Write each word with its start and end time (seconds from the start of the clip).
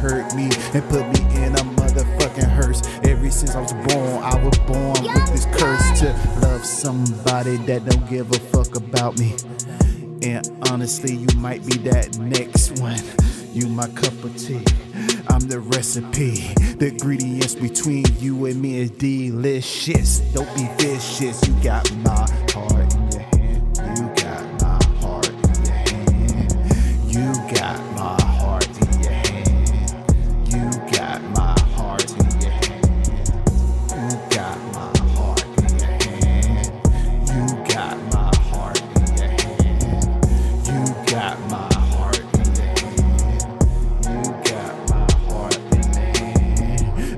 hurt 0.00 0.34
me 0.34 0.48
and 0.72 0.82
put 0.88 1.06
me 1.12 1.44
in 1.44 1.52
a 1.54 1.64
motherfucking 1.76 2.48
hearse. 2.48 2.80
Ever 3.04 3.30
since 3.30 3.54
I 3.54 3.60
was 3.60 3.72
born, 3.72 4.22
I 4.22 4.42
was 4.42 4.58
born 4.60 5.02
with 5.02 5.26
this 5.30 5.44
curse 5.52 6.00
to 6.00 6.12
love 6.40 6.64
somebody 6.64 7.58
that 7.68 7.84
don't 7.84 8.08
give 8.08 8.30
a 8.30 8.38
fuck 8.38 8.76
about 8.76 9.18
me. 9.18 9.36
And 10.22 10.50
honestly, 10.70 11.14
you 11.14 11.28
might 11.36 11.64
be 11.66 11.76
that 11.90 12.18
next 12.18 12.80
one. 12.80 13.00
You 13.52 13.68
my 13.68 13.88
cup 13.88 14.12
of 14.24 14.36
tea. 14.36 14.64
I'm 15.28 15.40
the 15.40 15.60
recipe. 15.60 16.54
The 16.78 16.88
ingredients 16.88 17.54
between 17.54 18.04
you 18.18 18.46
and 18.46 18.60
me 18.60 18.80
is 18.80 18.90
delicious. 18.92 20.20
Don't 20.32 20.52
be 20.54 20.68
vicious. 20.78 21.46
You 21.46 21.54
got 21.62 21.90
my 21.96 22.26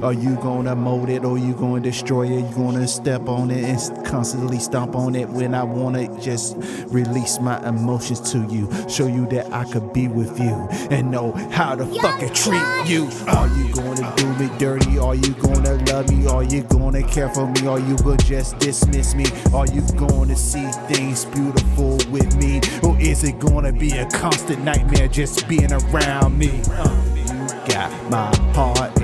Are 0.02 0.12
you 0.12 0.34
gonna 0.34 0.74
mold 0.74 1.10
it 1.10 1.24
or 1.24 1.38
you 1.38 1.54
gonna 1.54 1.80
destroy 1.80 2.26
it? 2.26 2.50
You 2.50 2.56
gonna 2.56 2.88
step 2.88 3.28
on 3.28 3.52
it 3.52 3.62
and 3.62 4.04
constantly 4.04 4.58
stomp 4.58 4.96
on 4.96 5.14
it 5.14 5.28
when 5.28 5.54
I 5.54 5.62
wanna 5.62 6.08
just 6.20 6.56
release 6.88 7.38
my 7.38 7.64
emotions 7.68 8.20
to 8.32 8.38
you, 8.50 8.68
show 8.88 9.06
you 9.06 9.28
that 9.28 9.52
I 9.52 9.62
could 9.62 9.92
be 9.92 10.08
with 10.08 10.40
you 10.40 10.54
and 10.90 11.08
know 11.08 11.30
how 11.52 11.76
to 11.76 11.86
fucking 11.86 12.34
treat 12.34 12.90
you. 12.90 13.08
Are 13.28 13.46
you 13.56 13.72
gonna 13.72 14.12
do 14.16 14.26
me 14.34 14.50
dirty? 14.58 14.98
Are 14.98 15.14
you 15.14 15.34
gonna 15.34 15.74
love 15.84 16.10
me? 16.10 16.26
Are 16.26 16.42
you 16.42 16.62
gonna 16.64 17.04
care 17.04 17.28
for 17.28 17.46
me? 17.46 17.68
Are 17.68 17.78
you 17.78 17.96
gonna 17.98 18.16
just 18.16 18.58
dismiss 18.58 19.14
me? 19.14 19.26
Are 19.54 19.66
you 19.66 19.82
gonna 19.96 20.34
see 20.34 20.68
things 20.92 21.26
beautiful 21.26 21.98
with 22.10 22.34
me? 22.38 22.60
Or 22.82 23.00
is 23.00 23.22
it 23.22 23.38
gonna 23.38 23.72
be 23.72 23.92
a 23.98 24.10
constant 24.10 24.64
nightmare 24.64 25.06
just 25.06 25.46
being 25.46 25.72
around 25.72 26.36
me? 26.36 26.48
You 26.48 27.48
got 27.68 28.10
my 28.10 28.34
heart 28.52 29.01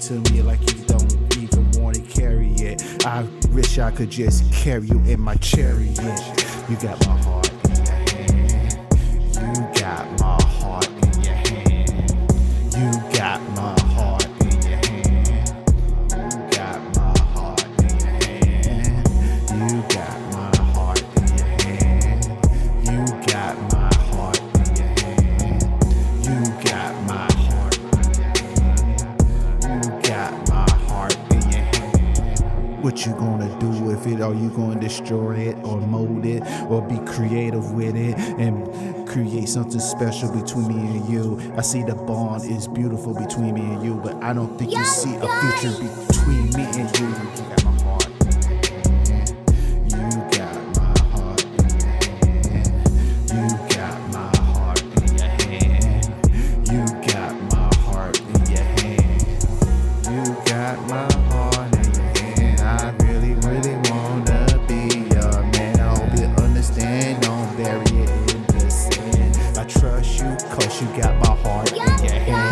to 0.00 0.14
me 0.30 0.42
like 0.42 0.60
you 0.72 0.84
don't 0.84 1.36
even 1.36 1.70
wanna 1.80 2.00
carry 2.00 2.50
it. 2.54 2.82
I 3.06 3.26
wish 3.52 3.78
I 3.78 3.90
could 3.90 4.10
just 4.10 4.52
carry 4.52 4.86
you 4.86 4.98
in 5.00 5.20
my 5.20 5.36
chariot. 5.36 5.98
You 6.68 6.76
got 6.76 7.04
my 7.06 7.16
heart 7.18 7.45
What 32.96 33.04
you 33.04 33.12
gonna 33.12 33.58
do 33.60 33.68
with 33.84 34.06
it? 34.06 34.22
Are 34.22 34.32
you 34.32 34.48
gonna 34.48 34.80
destroy 34.80 35.34
it 35.34 35.56
or 35.64 35.78
mold 35.78 36.24
it 36.24 36.42
or 36.70 36.80
be 36.80 36.96
creative 37.00 37.72
with 37.72 37.94
it 37.94 38.16
and 38.38 39.06
create 39.06 39.50
something 39.50 39.80
special 39.80 40.32
between 40.32 40.68
me 40.68 40.96
and 40.96 41.06
you? 41.06 41.52
I 41.58 41.60
see 41.60 41.82
the 41.82 41.94
bond 41.94 42.50
is 42.50 42.66
beautiful 42.66 43.12
between 43.12 43.52
me 43.52 43.60
and 43.60 43.84
you, 43.84 43.96
but 43.96 44.14
I 44.24 44.32
don't 44.32 44.56
think 44.58 44.72
you 44.72 44.82
see 44.86 45.14
a 45.14 45.28
future 45.28 45.78
between 46.08 46.46
me 46.54 46.64
and 46.80 46.98
you. 46.98 47.65
you 70.80 70.86
got 70.88 71.18
my 71.20 71.34
heart 71.36 71.72
in 71.72 72.26
your. 72.26 72.45